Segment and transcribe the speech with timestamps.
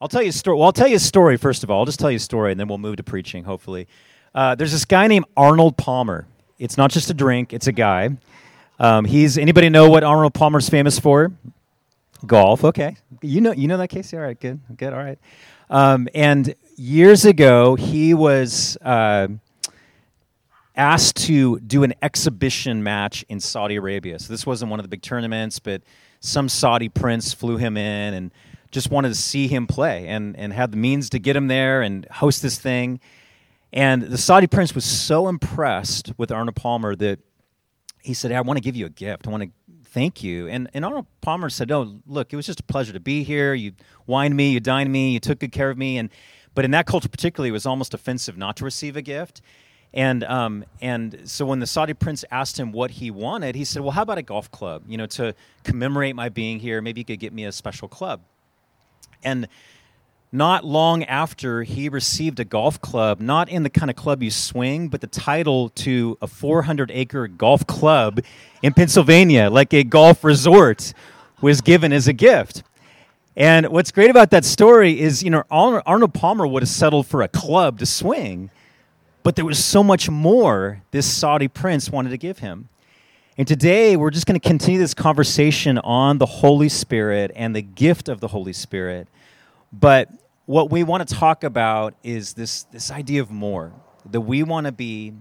[0.00, 0.56] I'll tell you a story.
[0.56, 1.80] Well, I'll tell you a story first of all.
[1.80, 3.44] I'll just tell you a story, and then we'll move to preaching.
[3.44, 3.86] Hopefully,
[4.34, 6.26] uh, there's this guy named Arnold Palmer.
[6.58, 8.16] It's not just a drink; it's a guy.
[8.78, 11.32] Um, he's anybody know what Arnold Palmer's famous for?
[12.26, 12.64] Golf.
[12.64, 14.16] Okay, you know you know that Casey.
[14.16, 14.94] All right, good, good.
[14.94, 15.18] All right.
[15.68, 19.28] Um, and years ago, he was uh,
[20.74, 24.18] asked to do an exhibition match in Saudi Arabia.
[24.18, 25.82] So this wasn't one of the big tournaments, but
[26.20, 28.30] some Saudi prince flew him in and
[28.70, 31.82] just wanted to see him play and, and had the means to get him there
[31.82, 33.00] and host this thing.
[33.72, 37.20] And the Saudi prince was so impressed with Arnold Palmer that
[38.02, 39.26] he said, hey, I want to give you a gift.
[39.26, 39.50] I want to
[39.90, 40.46] thank you.
[40.48, 43.54] And, and Arnold Palmer said, Oh, look, it was just a pleasure to be here.
[43.54, 43.72] You
[44.06, 45.98] wined me, you dined me, you took good care of me.
[45.98, 46.10] And,
[46.54, 49.42] but in that culture, particularly, it was almost offensive not to receive a gift.
[49.92, 53.82] And, um, and so when the Saudi prince asked him what he wanted, he said,
[53.82, 54.84] Well, how about a golf club?
[54.86, 58.22] You know, to commemorate my being here, maybe you could get me a special club.
[59.22, 59.48] And
[60.32, 64.30] not long after he received a golf club, not in the kind of club you
[64.30, 68.20] swing, but the title to a 400 acre golf club
[68.62, 70.92] in Pennsylvania, like a golf resort,
[71.40, 72.62] was given as a gift.
[73.36, 77.22] And what's great about that story is, you know, Arnold Palmer would have settled for
[77.22, 78.50] a club to swing,
[79.22, 82.68] but there was so much more this Saudi prince wanted to give him.
[83.40, 87.62] And today we're just going to continue this conversation on the Holy Spirit and the
[87.62, 89.08] gift of the Holy Spirit.
[89.72, 90.10] But
[90.44, 93.72] what we want to talk about is this, this idea of more,
[94.10, 95.14] that we want to be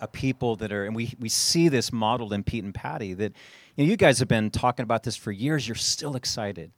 [0.00, 3.32] a people that are, and we, we see this modeled in Pete and Patty, that
[3.76, 5.68] you, know, you guys have been talking about this for years.
[5.68, 6.72] You're still excited.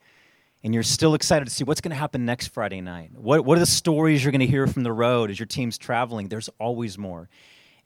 [0.63, 3.13] And you're still excited to see what's going to happen next Friday night.
[3.15, 5.79] What, what are the stories you're going to hear from the road as your team's
[5.79, 6.29] traveling?
[6.29, 7.31] There's always more.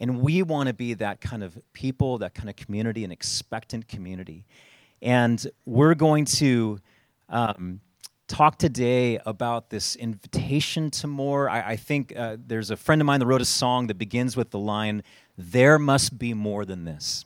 [0.00, 3.88] And we want to be that kind of people, that kind of community, an expectant
[3.88, 4.44] community.
[5.00, 6.78] And we're going to
[7.28, 7.80] um,
[8.26, 11.48] talk today about this invitation to more.
[11.48, 14.36] I, I think uh, there's a friend of mine that wrote a song that begins
[14.36, 15.02] with the line,
[15.36, 17.24] There must be more than this.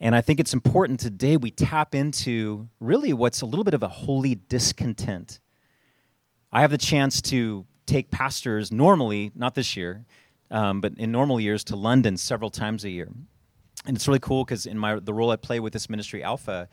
[0.00, 3.82] And I think it's important today we tap into really what's a little bit of
[3.82, 5.40] a holy discontent.
[6.52, 10.04] I have the chance to take pastors normally, not this year,
[10.50, 13.08] um, but in normal years, to London several times a year.
[13.86, 16.68] And it's really cool because in my the role I play with this ministry, Alpha,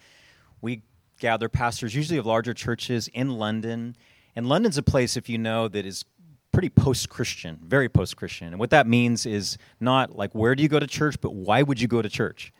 [0.62, 0.82] we
[1.20, 3.96] gather pastors, usually of larger churches in London.
[4.36, 6.04] And London's a place, if you know, that is
[6.52, 8.48] pretty post Christian, very post Christian.
[8.48, 11.62] And what that means is not like where do you go to church, but why
[11.62, 12.54] would you go to church?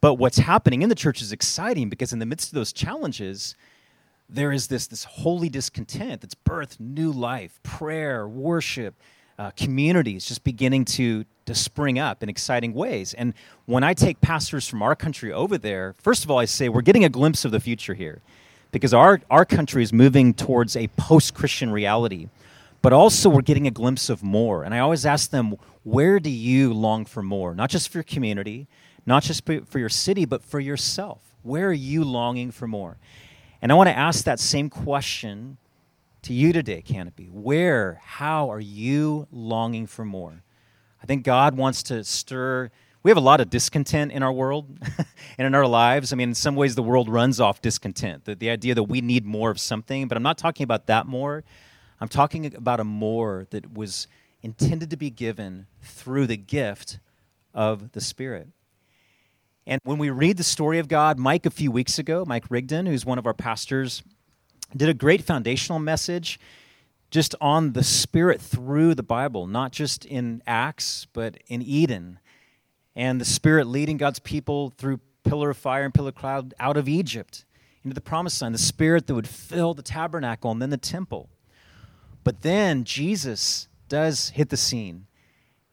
[0.00, 3.54] But what's happening in the church is exciting because in the midst of those challenges,
[4.28, 8.94] there is this, this holy discontent that's birthed new life, prayer, worship,
[9.40, 13.14] uh, communities just beginning to, to spring up in exciting ways.
[13.14, 13.32] And
[13.64, 16.82] when I take pastors from our country over there, first of all, I say we're
[16.82, 18.20] getting a glimpse of the future here
[18.70, 22.28] because our, our country is moving towards a post Christian reality.
[22.82, 24.62] But also, we're getting a glimpse of more.
[24.62, 27.54] And I always ask them, where do you long for more?
[27.54, 28.68] Not just for your community,
[29.06, 31.20] not just for your city, but for yourself.
[31.42, 32.98] Where are you longing for more?
[33.62, 35.56] And I want to ask that same question
[36.22, 37.26] to you today, Canopy.
[37.26, 40.42] Where, how are you longing for more?
[41.02, 42.70] I think God wants to stir.
[43.02, 44.78] We have a lot of discontent in our world
[45.38, 46.12] and in our lives.
[46.12, 49.00] I mean, in some ways, the world runs off discontent, the, the idea that we
[49.00, 51.42] need more of something, but I'm not talking about that more.
[52.00, 54.06] I'm talking about a more that was
[54.42, 56.98] intended to be given through the gift
[57.54, 58.48] of the Spirit.
[59.66, 62.86] And when we read the story of God, Mike, a few weeks ago, Mike Rigdon,
[62.86, 64.02] who's one of our pastors,
[64.76, 66.38] did a great foundational message
[67.10, 72.18] just on the Spirit through the Bible, not just in Acts, but in Eden.
[72.94, 76.76] And the Spirit leading God's people through pillar of fire and pillar of cloud out
[76.76, 77.44] of Egypt
[77.82, 81.28] into the promised land, the Spirit that would fill the tabernacle and then the temple.
[82.22, 85.06] But then Jesus does hit the scene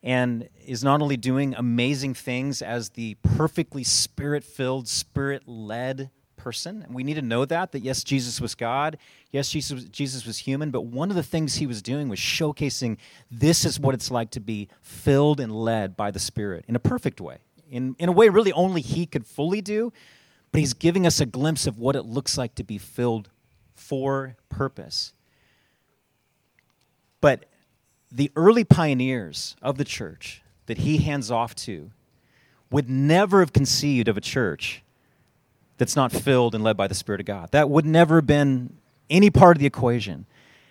[0.01, 6.83] and is not only doing amazing things as the perfectly spirit filled, spirit led person.
[6.83, 8.97] And we need to know that, that yes, Jesus was God.
[9.31, 10.71] Yes, Jesus, Jesus was human.
[10.71, 12.97] But one of the things he was doing was showcasing
[13.29, 16.79] this is what it's like to be filled and led by the Spirit in a
[16.79, 17.39] perfect way,
[17.69, 19.91] in, in a way really only he could fully do.
[20.51, 23.29] But he's giving us a glimpse of what it looks like to be filled
[23.75, 25.13] for purpose.
[27.19, 27.45] But
[28.11, 31.91] the early pioneers of the church that he hands off to
[32.71, 34.83] would never have conceived of a church
[35.77, 37.51] that's not filled and led by the Spirit of God.
[37.51, 38.75] That would never have been
[39.09, 40.25] any part of the equation.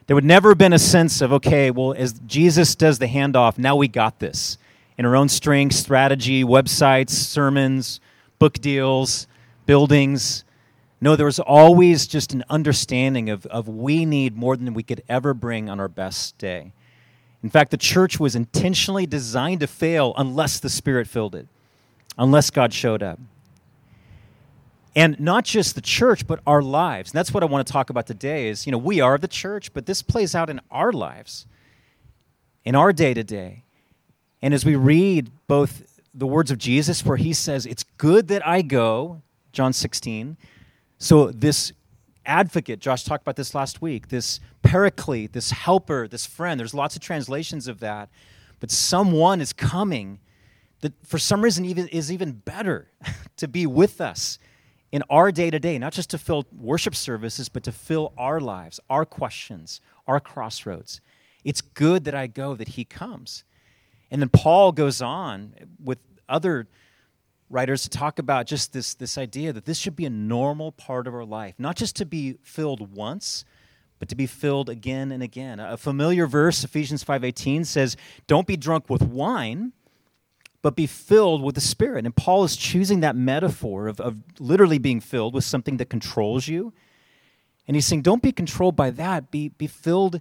[0.06, 3.58] There would never have been a sense of, okay, well, as Jesus does the handoff,
[3.58, 4.58] now we got this.
[4.98, 8.00] In our own strength, strategy, websites, sermons,
[8.38, 9.26] book deals,
[9.66, 10.44] buildings.
[11.00, 15.02] No, there was always just an understanding of, of we need more than we could
[15.08, 16.72] ever bring on our best day.
[17.42, 21.46] In fact, the church was intentionally designed to fail unless the Spirit filled it,
[22.16, 23.18] unless God showed up.
[24.96, 27.10] And not just the church, but our lives.
[27.10, 29.28] And that's what I want to talk about today is, you know, we are the
[29.28, 31.44] church, but this plays out in our lives,
[32.64, 33.62] in our day to day.
[34.40, 38.46] And as we read both the words of Jesus, where he says, It's good that
[38.46, 39.20] I go,
[39.52, 40.38] John 16.
[40.96, 41.72] So this
[42.24, 46.96] advocate, Josh talked about this last week, this paraclete, this helper, this friend, there's lots
[46.96, 48.08] of translations of that.
[48.60, 50.20] But someone is coming
[50.80, 52.88] that for some reason even is even better
[53.36, 54.38] to be with us
[54.96, 58.40] in our day to day, not just to fill worship services, but to fill our
[58.40, 61.02] lives, our questions, our crossroads.
[61.44, 63.44] It's good that I go, that he comes.
[64.10, 65.52] And then Paul goes on
[65.84, 65.98] with
[66.30, 66.66] other
[67.50, 71.06] writers to talk about just this, this idea that this should be a normal part
[71.06, 73.44] of our life, not just to be filled once,
[73.98, 75.60] but to be filled again and again.
[75.60, 79.74] A familiar verse, Ephesians 5:18 says, "Don't be drunk with wine,
[80.66, 82.04] but be filled with the Spirit.
[82.04, 86.48] And Paul is choosing that metaphor of, of literally being filled with something that controls
[86.48, 86.72] you.
[87.68, 89.30] And he's saying, don't be controlled by that.
[89.30, 90.20] Be, be filled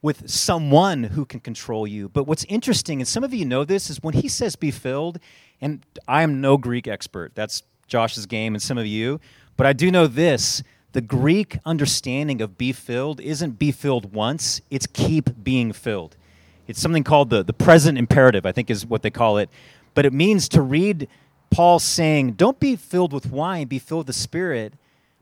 [0.00, 2.08] with someone who can control you.
[2.08, 5.18] But what's interesting, and some of you know this, is when he says be filled,
[5.60, 7.32] and I am no Greek expert.
[7.34, 9.20] That's Josh's game and some of you.
[9.58, 10.62] But I do know this
[10.92, 16.16] the Greek understanding of be filled isn't be filled once, it's keep being filled.
[16.66, 19.48] It's something called the, the present imperative, I think is what they call it.
[19.94, 21.08] But it means to read
[21.50, 24.74] Paul saying, Don't be filled with wine, be filled with the Spirit,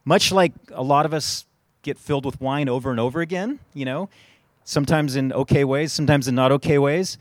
[0.05, 1.47] much like a lot of us
[1.83, 4.09] get filled with wine over and over again, you know,
[4.65, 7.19] sometimes in okay ways, sometimes in not okay ways.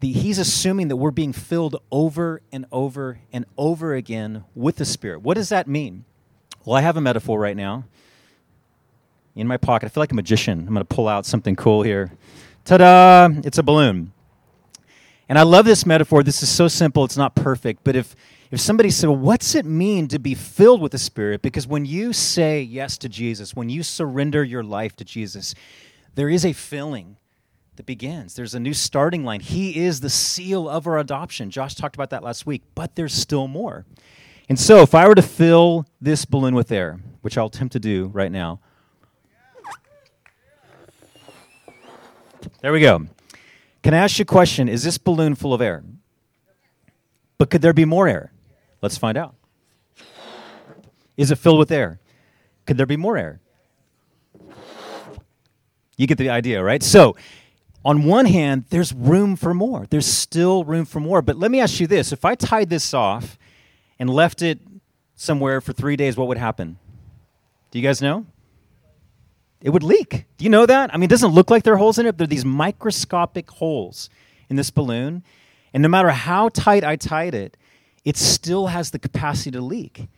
[0.00, 4.84] The, he's assuming that we're being filled over and over and over again with the
[4.84, 5.22] Spirit.
[5.22, 6.04] What does that mean?
[6.64, 7.84] Well, I have a metaphor right now
[9.34, 9.86] in my pocket.
[9.86, 10.60] I feel like a magician.
[10.60, 12.12] I'm going to pull out something cool here.
[12.68, 13.30] Ta da!
[13.44, 14.12] It's a balloon.
[15.26, 16.22] And I love this metaphor.
[16.22, 17.82] This is so simple, it's not perfect.
[17.82, 18.14] But if,
[18.50, 21.40] if somebody said, well, What's it mean to be filled with the Spirit?
[21.40, 25.54] Because when you say yes to Jesus, when you surrender your life to Jesus,
[26.14, 27.16] there is a filling
[27.76, 28.34] that begins.
[28.34, 29.40] There's a new starting line.
[29.40, 31.48] He is the seal of our adoption.
[31.48, 33.86] Josh talked about that last week, but there's still more.
[34.50, 37.80] And so, if I were to fill this balloon with air, which I'll attempt to
[37.80, 38.60] do right now,
[42.60, 43.06] There we go.
[43.82, 44.68] Can I ask you a question?
[44.68, 45.84] Is this balloon full of air?
[47.38, 48.32] But could there be more air?
[48.82, 49.34] Let's find out.
[51.16, 52.00] Is it filled with air?
[52.66, 53.40] Could there be more air?
[55.96, 56.82] You get the idea, right?
[56.82, 57.16] So,
[57.84, 59.86] on one hand, there's room for more.
[59.90, 61.22] There's still room for more.
[61.22, 63.38] But let me ask you this if I tied this off
[63.98, 64.60] and left it
[65.16, 66.78] somewhere for three days, what would happen?
[67.70, 68.26] Do you guys know?
[69.60, 70.26] It would leak.
[70.36, 70.92] Do you know that?
[70.92, 72.16] I mean, it doesn't look like there are holes in it.
[72.16, 74.08] There are these microscopic holes
[74.48, 75.24] in this balloon.
[75.72, 77.56] And no matter how tight I tied it,
[78.04, 80.08] it still has the capacity to leak.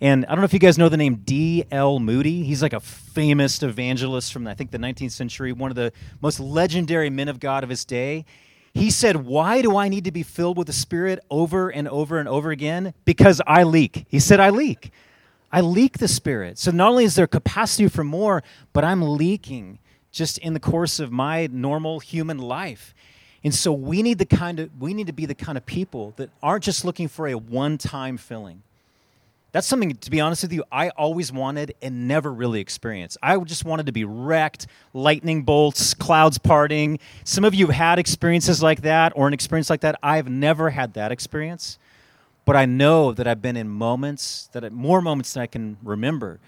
[0.00, 1.98] And I don't know if you guys know the name D.L.
[1.98, 2.42] Moody.
[2.42, 5.92] He's like a famous evangelist from, I think, the 19th century, one of the
[6.22, 8.24] most legendary men of God of his day.
[8.72, 12.18] He said, Why do I need to be filled with the Spirit over and over
[12.18, 12.94] and over again?
[13.04, 14.06] Because I leak.
[14.08, 14.90] He said, I leak.
[15.52, 16.58] I leak the Spirit.
[16.58, 18.42] So not only is there capacity for more,
[18.72, 19.78] but I'm leaking
[20.12, 22.94] just in the course of my normal human life.
[23.42, 26.12] And so we need the kind of we need to be the kind of people
[26.16, 28.62] that aren't just looking for a one-time filling.
[29.52, 33.18] That's something, to be honest with you, I always wanted and never really experienced.
[33.20, 37.00] I just wanted to be wrecked, lightning bolts, clouds parting.
[37.24, 39.98] Some of you have had experiences like that or an experience like that.
[40.04, 41.80] I've never had that experience.
[42.44, 46.40] But I know that I've been in moments, that more moments than I can remember,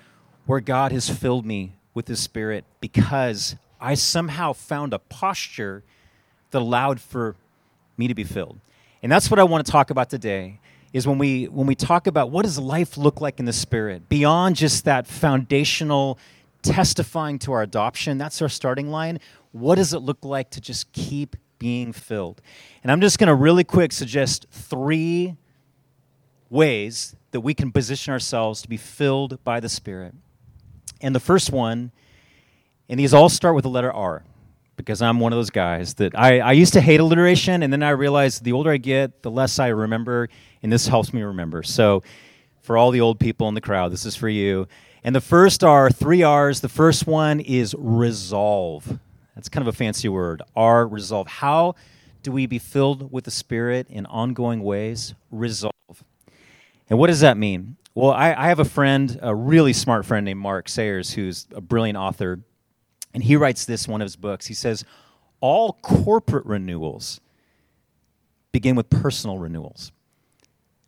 [0.47, 5.83] where God has filled me with His Spirit because I somehow found a posture
[6.51, 7.37] that allowed for
[7.97, 8.59] me to be filled.
[9.03, 10.61] And that's what I want to talk about today
[10.93, 14.09] is when we when we talk about what does life look like in the spirit
[14.09, 16.19] beyond just that foundational
[16.63, 19.19] testifying to our adoption that's our starting line
[19.53, 22.41] what does it look like to just keep being filled
[22.83, 25.35] and i'm just going to really quick suggest three
[26.53, 30.15] ways that we can position ourselves to be filled by the Spirit.
[31.01, 31.91] And the first one,
[32.89, 34.23] and these all start with the letter R,
[34.77, 37.83] because I'm one of those guys that I, I used to hate alliteration, and then
[37.83, 40.29] I realized the older I get, the less I remember,
[40.63, 41.63] and this helps me remember.
[41.63, 42.03] So,
[42.61, 44.69] for all the old people in the crowd, this is for you.
[45.03, 46.61] And the first are three R's.
[46.61, 49.01] The first one is resolve.
[49.35, 50.43] That's kind of a fancy word.
[50.55, 51.27] R, resolve.
[51.27, 51.75] How
[52.23, 55.15] do we be filled with the Spirit in ongoing ways?
[55.33, 55.73] Resolve.
[56.89, 57.77] And what does that mean?
[57.95, 61.61] Well, I, I have a friend, a really smart friend named Mark Sayers, who's a
[61.61, 62.41] brilliant author,
[63.13, 64.47] and he writes this one of his books.
[64.47, 64.85] He says,
[65.41, 67.21] All corporate renewals
[68.51, 69.93] begin with personal renewals.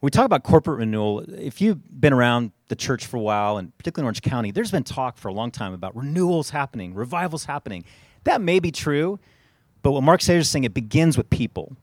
[0.00, 3.56] When we talk about corporate renewal, if you've been around the church for a while,
[3.56, 6.94] and particularly in Orange County, there's been talk for a long time about renewals happening,
[6.94, 7.84] revivals happening.
[8.24, 9.18] That may be true,
[9.82, 11.76] but what Mark Sayers is saying, it begins with people,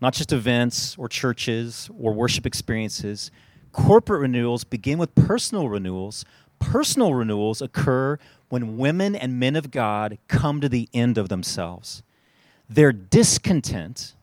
[0.00, 3.30] not just events or churches or worship experiences.
[3.72, 6.24] Corporate renewals begin with personal renewals.
[6.58, 12.02] Personal renewals occur when women and men of God come to the end of themselves.
[12.68, 14.14] Their discontent,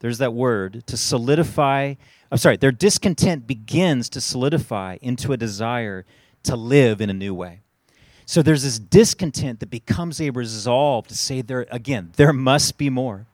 [0.00, 1.94] there's that word, to solidify,
[2.30, 6.04] I'm sorry, their discontent begins to solidify into a desire
[6.44, 7.60] to live in a new way.
[8.26, 12.90] So there's this discontent that becomes a resolve to say there again, there must be
[12.90, 13.26] more.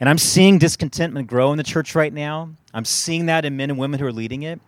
[0.00, 2.50] And I'm seeing discontentment grow in the church right now.
[2.72, 4.58] I'm seeing that in men and women who are leading it.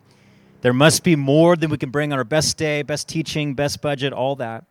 [0.60, 3.80] There must be more than we can bring on our best day, best teaching, best
[3.80, 4.66] budget, all that.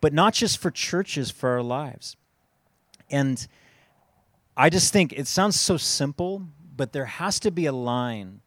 [0.00, 2.16] But not just for churches, for our lives.
[3.10, 3.46] And
[4.56, 6.42] I just think it sounds so simple,
[6.76, 8.40] but there has to be a line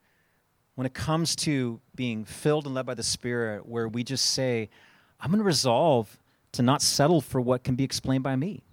[0.75, 4.69] when it comes to being filled and led by the Spirit where we just say,
[5.21, 6.17] I'm going to resolve
[6.51, 8.63] to not settle for what can be explained by me.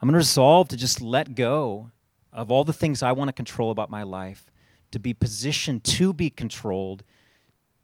[0.00, 1.90] I'm going to resolve to just let go
[2.32, 4.50] of all the things I want to control about my life
[4.90, 7.02] to be positioned to be controlled,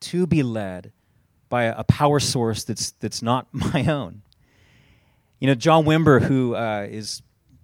[0.00, 0.92] to be led
[1.48, 4.22] by a, power source that's, that's not my own.
[5.40, 7.22] You know, John Wimber, who uh, is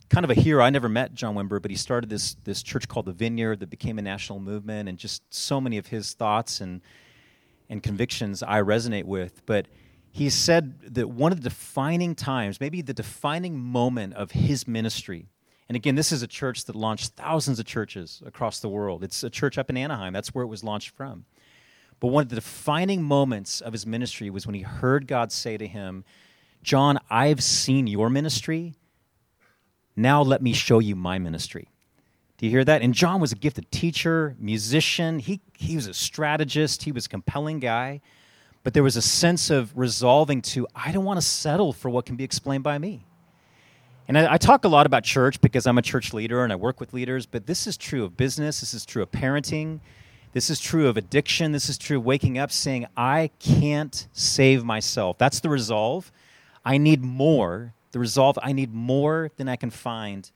[0.09, 0.65] kind of a hero.
[0.65, 3.71] I never met John Wimber, but he started this, this church called the Vineyard that
[3.71, 6.81] became a national movement, and just so many of his thoughts and,
[7.69, 9.45] and convictions I resonate with.
[9.47, 9.67] But
[10.19, 15.29] he said that one of the defining times, maybe the defining moment of his ministry,
[15.69, 19.05] and again, this is a church that launched thousands of churches across the world.
[19.05, 20.13] It's a church up in Anaheim.
[20.13, 21.25] That's where it was launched from.
[22.01, 25.57] But one of the defining moments of his ministry was when he heard God say
[25.57, 26.05] to him,
[26.65, 28.75] John, I've seen your ministry.
[29.95, 31.69] Now let me show you my ministry.
[32.39, 32.83] Do you hear that?
[32.83, 35.21] And John was a gifted teacher, musician.
[35.21, 36.83] He, he was a strategist.
[36.83, 38.01] He was a compelling guy.
[38.65, 42.07] But there was a sense of resolving to, I don't want to settle for what
[42.07, 43.05] can be explained by me.
[44.09, 46.57] And I, I, talk a lot about church because I'm a church leader and I
[46.57, 49.81] work with leaders, but this is true of business, this is true of parenting,
[50.33, 54.65] this is true of addiction, this is true of waking up saying, I can't save
[54.65, 55.19] myself.
[55.19, 56.11] That's the resolve.
[56.65, 57.75] I need more.
[57.93, 60.31] The resolve, I need more than I can find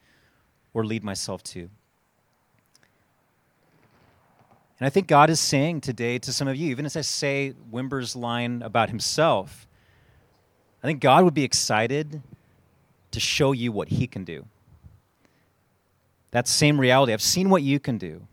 [0.75, 1.71] or lead myself to.
[4.83, 7.55] And I think God is saying today to some of you, even as I say
[7.71, 9.69] Wimber's line about himself,
[10.83, 12.21] I think God would be excited
[13.13, 14.45] to show you what He can do.
[16.33, 17.13] That same reality.
[17.13, 18.27] I've seen what you can do,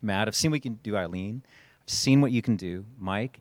[0.00, 0.28] Matt.
[0.28, 1.42] I've seen what you can do, Eileen.
[1.82, 3.40] I've seen what you can do, Mike.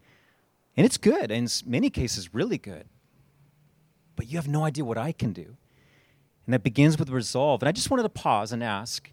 [0.76, 2.86] And it's good, and in many cases, really good.
[4.16, 5.58] But you have no idea what I can do.
[6.48, 7.62] And that begins with resolve.
[7.62, 9.12] And I just wanted to pause and ask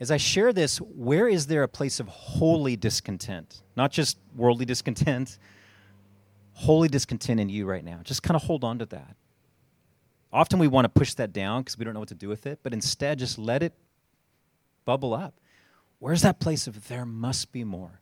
[0.00, 3.62] as I share this, where is there a place of holy discontent?
[3.76, 5.38] Not just worldly discontent,
[6.54, 8.00] holy discontent in you right now.
[8.02, 9.14] Just kind of hold on to that.
[10.32, 12.46] Often we want to push that down because we don't know what to do with
[12.46, 13.74] it, but instead just let it
[14.86, 15.34] bubble up.
[15.98, 18.00] Where's that place of there must be more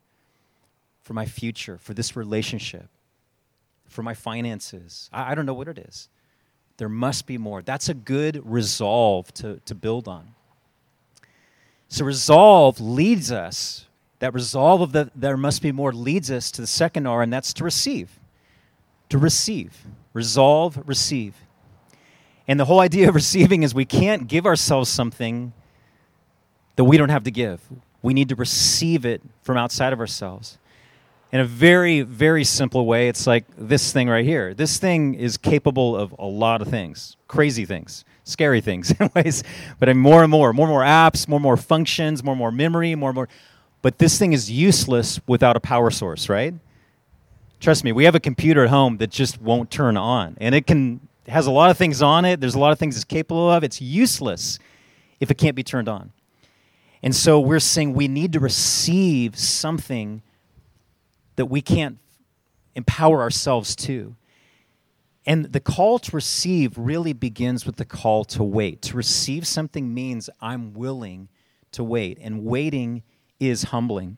[1.02, 2.88] for my future, for this relationship,
[3.87, 5.11] for my finances?
[5.12, 6.09] I, I don't know what it is.
[6.76, 7.61] There must be more.
[7.61, 10.35] That's a good resolve to, to build on.
[11.88, 13.87] So, resolve leads us,
[14.18, 17.33] that resolve of the there must be more leads us to the second R, and
[17.33, 18.21] that's to receive.
[19.09, 19.87] To receive.
[20.12, 21.35] Resolve, receive.
[22.47, 25.52] And the whole idea of receiving is we can't give ourselves something
[26.76, 27.61] that we don't have to give.
[28.02, 30.59] We need to receive it from outside of ourselves.
[31.30, 34.54] In a very, very simple way, it's like this thing right here.
[34.54, 39.42] This thing is capable of a lot of things, crazy things, scary things in ways,
[39.78, 42.52] but more and more, more and more apps, more and more functions, more and more
[42.52, 43.28] memory, more and more.
[43.82, 46.54] But this thing is useless without a power source, right?
[47.61, 50.37] Trust me, we have a computer at home that just won't turn on.
[50.40, 52.40] And it can has a lot of things on it.
[52.40, 53.62] There's a lot of things it's capable of.
[53.62, 54.58] It's useless
[55.20, 56.12] if it can't be turned on.
[57.02, 60.23] And so we're saying we need to receive something
[61.37, 61.99] that we can't
[62.75, 64.16] empower ourselves to.
[65.28, 68.80] And the call to receive really begins with the call to wait.
[68.80, 71.28] To receive something means I'm willing
[71.73, 73.02] to wait, and waiting
[73.38, 74.16] is humbling.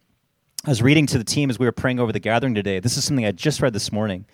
[0.64, 2.78] I was reading to the team as we were praying over the gathering today.
[2.78, 4.24] This is something I just read this morning.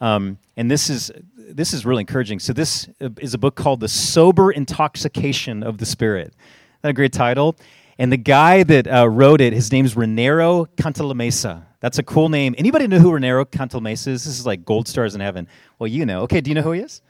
[0.00, 2.38] Um, and this is this is really encouraging.
[2.38, 2.88] So this
[3.20, 6.32] is a book called "The Sober Intoxication of the Spirit."
[6.80, 7.56] That a great title.
[7.98, 11.65] And the guy that uh, wrote it, his name's Raniero Cantalamessa.
[11.80, 12.54] That's a cool name.
[12.56, 14.24] Anybody know who Raniero Cantalamessa is?
[14.24, 15.46] This is like gold stars in heaven.
[15.78, 16.22] Well, you know.
[16.22, 17.02] Okay, do you know who he is?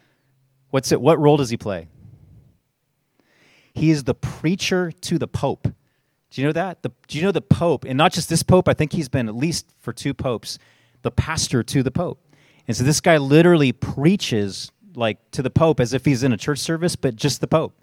[0.71, 1.01] What's it?
[1.01, 1.89] What role does he play?
[3.75, 5.69] He is the preacher to the Pope.
[6.31, 6.83] Do you know that?
[6.83, 8.69] The, do you know the Pope, and not just this Pope?
[8.69, 10.59] I think he's been at least for two popes,
[11.03, 12.21] the pastor to the Pope.
[12.67, 16.37] And so this guy literally preaches like to the Pope as if he's in a
[16.37, 17.79] church service, but just the Pope.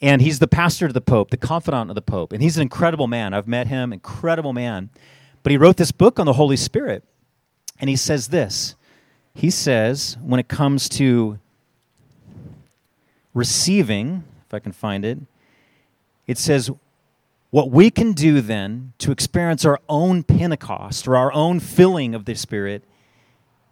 [0.00, 2.32] And he's the pastor to the Pope, the confidant of the Pope.
[2.32, 3.32] And he's an incredible man.
[3.32, 4.90] I've met him, incredible man.
[5.46, 7.04] But he wrote this book on the Holy Spirit.
[7.78, 8.74] And he says this
[9.32, 11.38] He says, when it comes to
[13.32, 15.20] receiving, if I can find it,
[16.26, 16.68] it says,
[17.50, 22.24] what we can do then to experience our own Pentecost or our own filling of
[22.24, 22.82] the Spirit.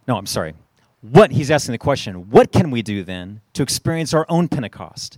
[0.07, 0.53] No, I'm sorry.
[1.01, 5.17] What he's asking the question, what can we do then to experience our own Pentecost?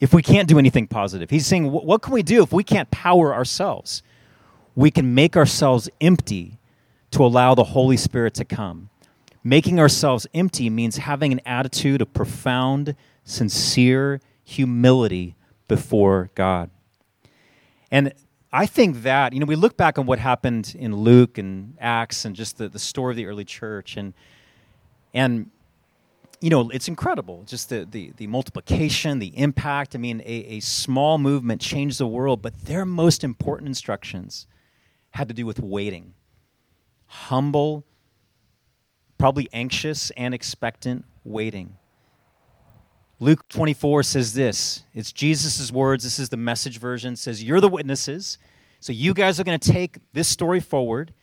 [0.00, 1.30] if we can't do anything positive.
[1.30, 4.02] He's saying, what can we do if we can't power ourselves?
[4.74, 6.58] We can make ourselves empty
[7.12, 8.90] to allow the Holy Spirit to come.
[9.42, 15.36] Making ourselves empty means having an attitude of profound, sincere humility
[15.68, 16.70] before God.
[17.90, 18.12] And
[18.52, 22.24] I think that, you know, we look back on what happened in Luke and Acts
[22.24, 24.14] and just the, the story of the early church, and,
[25.12, 25.50] and
[26.40, 27.44] you know, it's incredible.
[27.46, 29.94] Just the, the, the multiplication, the impact.
[29.94, 34.46] I mean, a, a small movement changed the world, but their most important instructions
[35.14, 36.14] had to do with waiting.
[37.06, 37.84] Humble,
[39.18, 41.76] probably anxious and expectant waiting.
[43.20, 44.82] Luke 24 says this.
[44.92, 46.04] It's Jesus' words.
[46.04, 47.14] This is the message version.
[47.14, 48.38] It says, You're the witnesses.
[48.80, 51.14] So you guys are going to take this story forward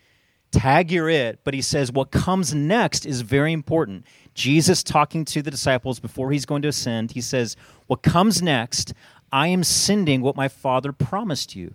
[0.51, 4.05] tag you're it, but he says what comes next is very important.
[4.33, 7.55] Jesus talking to the disciples before he's going to ascend, he says,
[7.87, 8.93] What comes next,
[9.31, 11.73] I am sending what my Father promised you.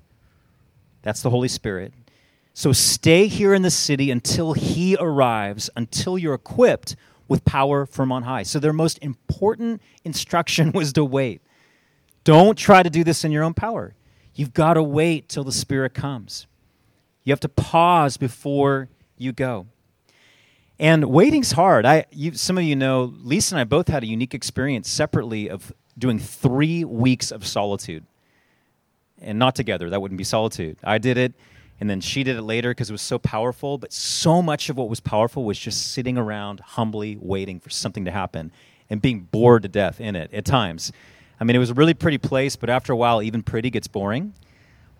[1.03, 1.93] That's the Holy Spirit.
[2.59, 6.97] So stay here in the city until he arrives, until you're equipped
[7.29, 8.45] with power from on high.
[8.45, 11.43] So their most important instruction was to wait.
[12.25, 13.95] Don't try to do this in your own power.
[14.35, 16.47] You've got to wait till the Spirit comes.
[17.25, 19.67] You have to pause before you go.
[20.79, 21.85] And waiting's hard.
[21.85, 25.51] I, you, some of you know, Lisa and I both had a unique experience separately
[25.51, 28.07] of doing three weeks of solitude.
[29.21, 30.79] And not together, that wouldn't be solitude.
[30.83, 31.35] I did it,
[31.81, 33.79] and then she did it later because it was so powerful.
[33.79, 38.05] But so much of what was powerful was just sitting around humbly waiting for something
[38.07, 38.51] to happen
[38.89, 40.93] and being bored to death in it at times.
[41.39, 43.89] I mean, it was a really pretty place, but after a while, even pretty gets
[43.89, 44.33] boring.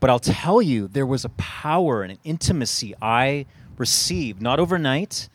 [0.01, 3.47] But I'll tell you, there was a power and an intimacy I
[3.79, 5.31] received, not overnight,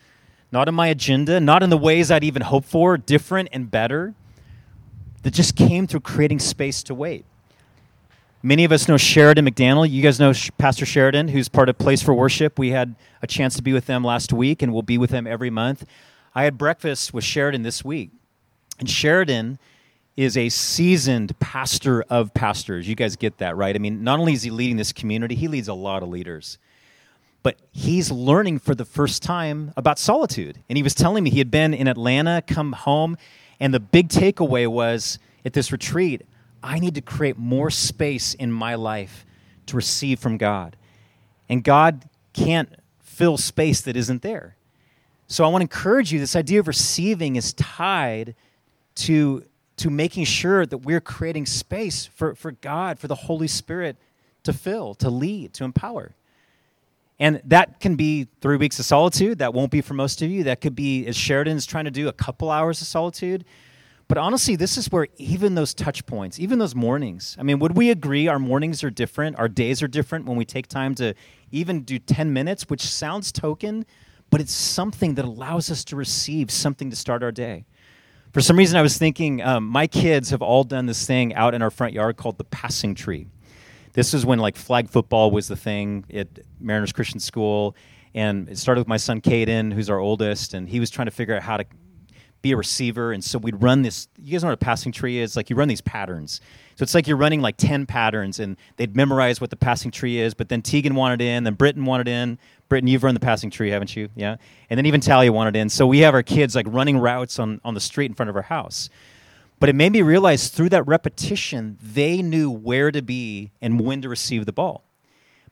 [0.52, 4.14] not in my agenda, not in the ways I'd even hoped for, different and better,
[5.22, 7.24] that just came through creating space to wait.
[8.44, 9.88] Many of us know Sheridan McDaniel.
[9.88, 12.58] You guys know Pastor Sheridan, who's part of Place for Worship.
[12.58, 15.28] We had a chance to be with them last week, and we'll be with them
[15.28, 15.86] every month.
[16.34, 18.10] I had breakfast with Sheridan this week.
[18.80, 19.60] And Sheridan
[20.16, 22.88] is a seasoned pastor of pastors.
[22.88, 23.76] You guys get that, right?
[23.76, 26.58] I mean, not only is he leading this community, he leads a lot of leaders.
[27.44, 30.58] But he's learning for the first time about solitude.
[30.68, 33.16] And he was telling me he had been in Atlanta, come home,
[33.60, 36.22] and the big takeaway was at this retreat,
[36.62, 39.26] I need to create more space in my life
[39.66, 40.76] to receive from God.
[41.48, 42.68] And God can't
[43.00, 44.56] fill space that isn't there.
[45.26, 48.34] So I want to encourage you this idea of receiving is tied
[48.96, 49.44] to
[49.78, 53.96] to making sure that we're creating space for, for God, for the Holy Spirit
[54.44, 56.14] to fill, to lead, to empower.
[57.18, 59.38] And that can be three weeks of solitude.
[59.38, 60.44] That won't be for most of you.
[60.44, 63.44] That could be, as Sheridan's trying to do, a couple hours of solitude.
[64.12, 67.74] But honestly, this is where even those touch points, even those mornings, I mean, would
[67.74, 71.14] we agree our mornings are different, our days are different when we take time to
[71.50, 73.86] even do 10 minutes, which sounds token,
[74.28, 77.64] but it's something that allows us to receive something to start our day.
[78.32, 81.54] For some reason, I was thinking um, my kids have all done this thing out
[81.54, 83.28] in our front yard called the passing tree.
[83.94, 86.28] This is when like flag football was the thing at
[86.60, 87.74] Mariners Christian School,
[88.14, 91.12] and it started with my son Caden, who's our oldest, and he was trying to
[91.12, 91.64] figure out how to
[92.42, 93.12] be a receiver.
[93.12, 94.08] And so we'd run this.
[94.22, 95.36] You guys know what a passing tree is?
[95.36, 96.40] Like you run these patterns.
[96.76, 100.18] So it's like you're running like 10 patterns, and they'd memorize what the passing tree
[100.18, 100.34] is.
[100.34, 103.70] But then Tegan wanted in, then Britton wanted in, Britton, you've run the passing tree,
[103.70, 104.08] haven't you?
[104.16, 104.36] Yeah.
[104.70, 105.68] And then even Talia wanted in.
[105.68, 108.36] So we have our kids like running routes on, on the street in front of
[108.36, 108.88] our house.
[109.60, 114.02] But it made me realize through that repetition, they knew where to be and when
[114.02, 114.84] to receive the ball.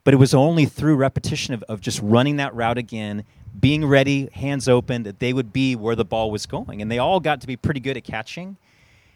[0.04, 3.24] But it was only through repetition of, of just running that route again,
[3.58, 6.80] being ready, hands open, that they would be where the ball was going.
[6.80, 8.56] And they all got to be pretty good at catching.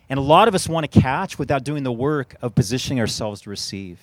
[0.09, 3.43] And a lot of us want to catch without doing the work of positioning ourselves
[3.43, 3.99] to receive.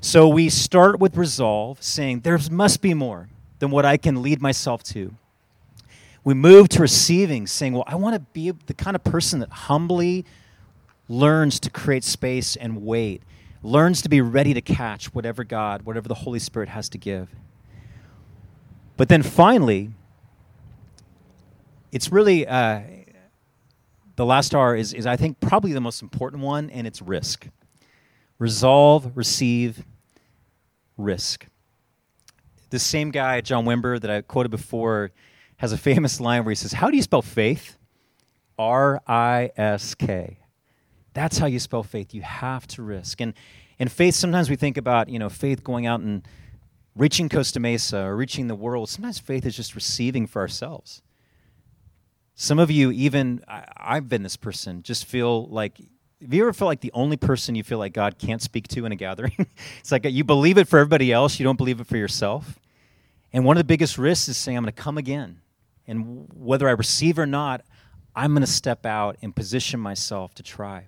[0.00, 4.40] So we start with resolve, saying, There must be more than what I can lead
[4.40, 5.12] myself to.
[6.22, 9.50] We move to receiving, saying, Well, I want to be the kind of person that
[9.50, 10.24] humbly
[11.08, 13.22] learns to create space and wait,
[13.62, 17.28] learns to be ready to catch whatever God, whatever the Holy Spirit has to give.
[18.96, 19.90] But then finally,
[21.92, 22.80] it's really uh,
[24.16, 27.48] the last R is, is, I think, probably the most important one, and it's risk.
[28.38, 29.84] Resolve, receive,
[30.96, 31.46] risk.
[32.70, 35.12] The same guy, John Wimber, that I quoted before,
[35.58, 37.76] has a famous line where he says, How do you spell faith?
[38.58, 40.37] R I S K.
[41.18, 42.14] That's how you spell faith.
[42.14, 43.20] You have to risk.
[43.20, 43.34] And
[43.80, 46.22] in faith, sometimes we think about, you know, faith going out and
[46.94, 48.88] reaching Costa Mesa or reaching the world.
[48.88, 51.02] Sometimes faith is just receiving for ourselves.
[52.36, 55.78] Some of you, even I, have been this person, just feel like.
[56.20, 58.86] Have you ever felt like the only person you feel like God can't speak to
[58.86, 59.34] in a gathering?
[59.80, 62.60] it's like you believe it for everybody else, you don't believe it for yourself.
[63.32, 65.40] And one of the biggest risks is saying, I'm going to come again.
[65.88, 67.62] And whether I receive or not,
[68.14, 70.86] I'm going to step out and position myself to try.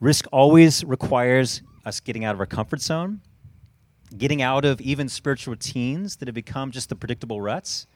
[0.00, 3.20] Risk always requires us getting out of our comfort zone,
[4.16, 7.86] getting out of even spiritual routines that have become just the predictable ruts.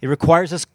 [0.00, 0.66] It requires us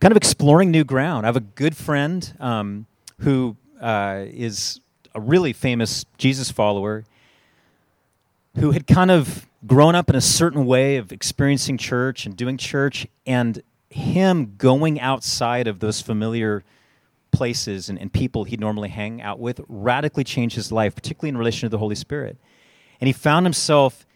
[0.00, 1.24] kind of exploring new ground.
[1.24, 2.86] I have a good friend um,
[3.20, 4.80] who uh, is
[5.14, 7.04] a really famous Jesus follower
[8.56, 12.56] who had kind of grown up in a certain way of experiencing church and doing
[12.56, 16.64] church, and him going outside of those familiar
[17.34, 21.36] places and, and people he'd normally hang out with radically changed his life, particularly in
[21.36, 22.38] relation to the Holy Spirit.
[23.00, 24.06] And he found himself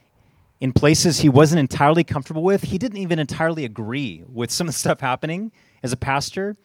[0.61, 2.63] in places he wasn't entirely comfortable with.
[2.63, 5.53] He didn't even entirely agree with some of the stuff happening
[5.83, 6.57] as a pastor,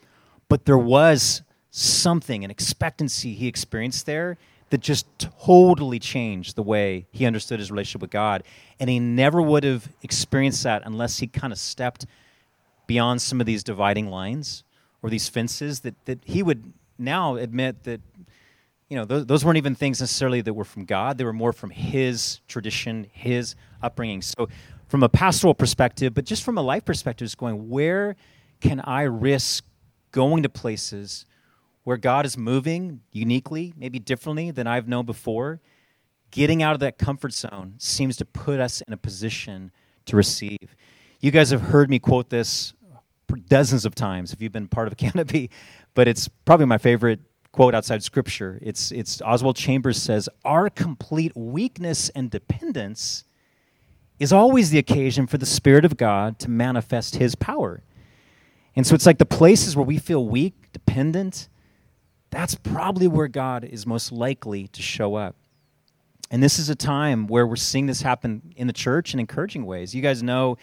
[0.47, 4.37] but there was something, an expectancy he experienced there
[4.69, 8.43] that just totally changed the way he understood his relationship with God.
[8.79, 12.05] And he never would have experienced that unless he kind of stepped
[12.87, 14.63] beyond some of these dividing lines
[15.03, 18.01] or these fences that, that he would now admit that
[18.89, 21.17] you know those, those weren't even things necessarily that were from god.
[21.17, 24.21] They were more from his tradition his upbringing.
[24.21, 24.49] So
[24.87, 28.15] from a pastoral perspective but just from a life perspective is going where
[28.61, 29.65] can i risk
[30.11, 31.25] going to places
[31.83, 35.59] where god is moving uniquely maybe differently than i've known before?
[36.31, 39.71] Getting out of that comfort zone seems to put us in a position
[40.05, 40.75] to receive.
[41.19, 42.73] You guys have heard me quote this
[43.47, 45.49] dozens of times if you've been part of a canopy,
[45.93, 47.19] but it's probably my favorite
[47.51, 48.59] quote outside scripture.
[48.61, 53.23] It's, it's Oswald Chambers says, Our complete weakness and dependence
[54.19, 57.83] is always the occasion for the Spirit of God to manifest His power.
[58.75, 61.47] And so it's like the places where we feel weak, dependent,
[62.31, 65.35] that's probably where God is most likely to show up.
[66.31, 69.67] And this is a time where we're seeing this happen in the church in encouraging
[69.67, 69.93] ways.
[69.93, 70.57] You guys know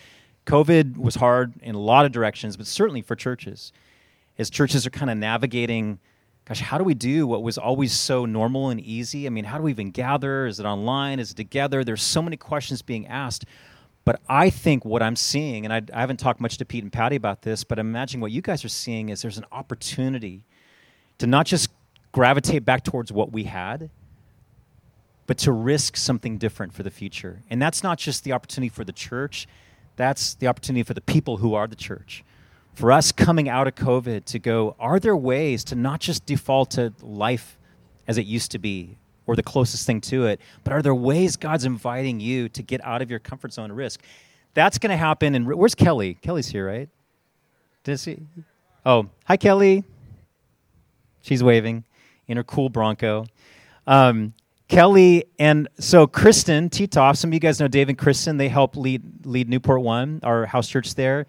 [0.51, 3.73] COVID was hard in a lot of directions, but certainly for churches.
[4.37, 6.01] As churches are kind of navigating,
[6.45, 9.29] gosh, how do we do what was always so normal and easy?
[9.29, 10.47] I mean, how do we even gather?
[10.47, 11.21] Is it online?
[11.21, 11.85] Is it together?
[11.85, 13.45] There's so many questions being asked.
[14.05, 16.93] But I think what I'm seeing, and I, I haven't talked much to Pete and
[16.93, 20.45] Patty about this, but I imagine what you guys are seeing is there's an opportunity
[21.19, 21.71] to not just
[22.11, 23.89] gravitate back towards what we had,
[25.29, 27.41] but to risk something different for the future.
[27.51, 29.47] And that's not just the opportunity for the church,
[30.01, 32.25] that's the opportunity for the people who are the church.
[32.73, 36.71] For us coming out of COVID to go, are there ways to not just default
[36.73, 37.59] to life
[38.09, 41.37] as it used to be or the closest thing to it, but are there ways
[41.37, 44.01] God's inviting you to get out of your comfort zone risk?
[44.55, 45.35] That's going to happen.
[45.35, 46.15] And where's Kelly?
[46.15, 46.89] Kelly's here, right?
[47.85, 48.21] Does he?
[48.87, 49.85] Oh, hi, Kelly.
[51.21, 51.85] She's waving
[52.27, 53.27] in her cool Bronco.
[53.87, 54.33] Um,
[54.71, 58.37] Kelly and so Kristen Titoff, some of you guys know Dave and Kristen.
[58.37, 61.27] They help lead lead Newport One, our house church there.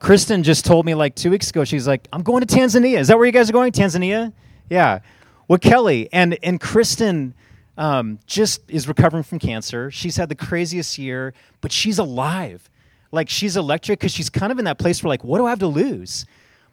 [0.00, 1.64] Kristen just told me like two weeks ago.
[1.64, 2.98] She's like, "I'm going to Tanzania.
[2.98, 3.70] Is that where you guys are going?
[3.70, 4.32] Tanzania?
[4.68, 4.98] Yeah.
[5.46, 7.32] Well, Kelly and and Kristen
[7.76, 9.92] um, just is recovering from cancer.
[9.92, 12.68] She's had the craziest year, but she's alive.
[13.12, 15.50] Like she's electric because she's kind of in that place where like, what do I
[15.50, 16.26] have to lose?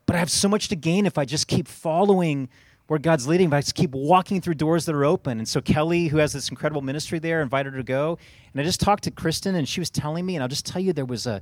[0.07, 2.49] But I have so much to gain if I just keep following
[2.87, 5.39] where God's leading, but I just keep walking through doors that are open.
[5.39, 8.17] And so Kelly, who has this incredible ministry there, invited her to go.
[8.53, 10.81] And I just talked to Kristen, and she was telling me, and I'll just tell
[10.81, 11.41] you, there was a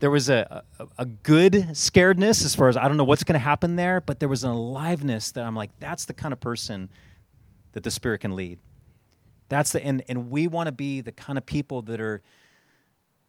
[0.00, 3.34] there was a, a, a good scaredness as far as I don't know what's going
[3.34, 6.38] to happen there, but there was an aliveness that I'm like, that's the kind of
[6.38, 6.88] person
[7.72, 8.60] that the Spirit can lead.
[9.48, 12.22] That's the and and we want to be the kind of people that are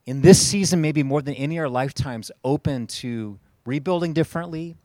[0.06, 4.76] in this season, maybe more than any of our lifetimes, open to rebuilding differently,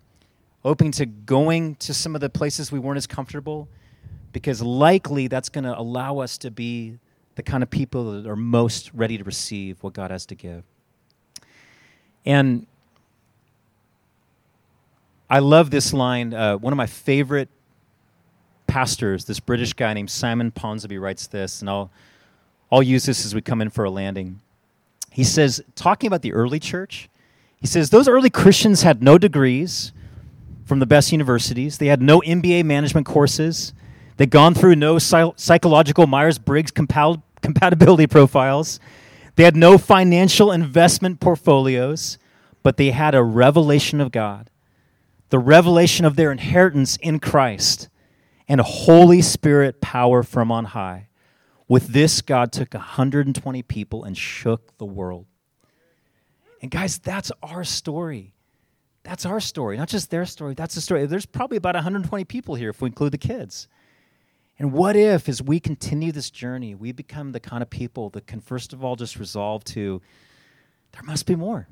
[0.65, 3.69] open to going to some of the places we weren't as comfortable,
[4.33, 6.99] because likely that's going to allow us to be
[7.35, 10.63] the kind of people that are most ready to receive what God has to give.
[12.25, 12.67] And
[15.29, 16.33] I love this line.
[16.33, 17.49] Uh, one of my favorite
[18.67, 21.91] pastors, this British guy named Simon Ponsonby, writes this, and I'll,
[22.73, 24.41] I'll use this as we come in for a landing.
[25.11, 27.09] He says, talking about the early church,
[27.61, 29.93] he says, those early Christians had no degrees
[30.65, 33.73] from the best universities, they had no MBA management courses,
[34.17, 38.81] they'd gone through no psychological Myers Briggs compatibility profiles.
[39.37, 42.19] They had no financial investment portfolios,
[42.63, 44.51] but they had a revelation of God,
[45.31, 47.89] the revelation of their inheritance in Christ,
[48.49, 51.09] and a Holy Spirit power from on high.
[51.67, 55.27] With this, God took 120 people and shook the world.
[56.61, 58.34] And guys, that's our story.
[59.05, 60.55] That's our story, not just their story.
[60.55, 61.07] That's the story.
[61.07, 63.69] There's probably about 120 people here if we include the kids.
[64.59, 68.27] And what if, as we continue this journey, we become the kind of people that
[68.27, 70.01] can, first of all, just resolve to,
[70.93, 71.69] there must be more.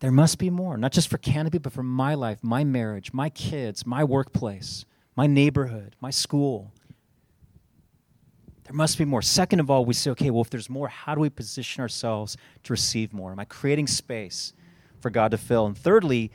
[0.00, 3.28] There must be more, not just for Canopy, but for my life, my marriage, my
[3.28, 4.84] kids, my workplace,
[5.16, 6.72] my neighborhood, my school.
[8.64, 9.22] There must be more.
[9.22, 12.36] Second of all, we say, okay, well, if there's more, how do we position ourselves
[12.64, 13.32] to receive more?
[13.32, 14.52] Am I creating space
[15.00, 15.66] for God to fill?
[15.66, 16.30] And thirdly,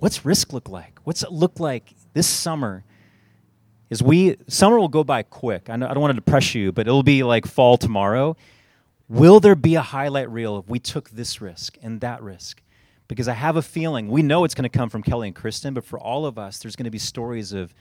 [0.00, 0.98] what's risk look like?
[1.04, 2.84] What's it look like this summer
[3.88, 5.70] is we summer will go by quick.
[5.70, 8.36] I, know, I don't want to depress you, but it'll be like fall tomorrow.
[9.08, 12.62] Will there be a highlight reel if we took this risk and that risk?
[13.08, 15.74] Because I have a feeling we know it's going to come from Kelly and Kristen,
[15.74, 17.74] but for all of us, there's going to be stories of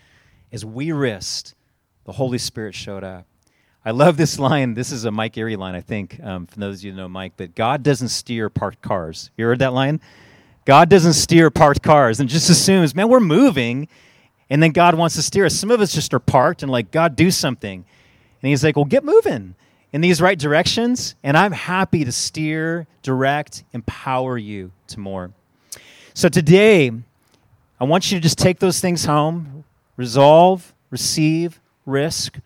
[0.52, 1.54] as we risked,
[2.06, 3.28] the Holy Spirit showed up.
[3.86, 4.74] I love this line.
[4.74, 7.08] This is a Mike Erre line, I think, um, for those of you who know
[7.08, 9.30] Mike, but God doesn't steer parked cars.
[9.38, 10.02] You heard that line?
[10.70, 13.88] God doesn't steer parked cars and just assumes, man, we're moving
[14.52, 15.56] and then God wants to steer us.
[15.56, 17.84] Some of us just are parked and like, God, do something.
[18.44, 19.56] And He's like, well, get moving
[19.92, 21.16] in these right directions.
[21.24, 25.32] And I'm happy to steer, direct, empower you to more.
[26.14, 26.92] So today,
[27.80, 29.64] I want you to just take those things home,
[29.98, 32.38] resolve, receive, risk,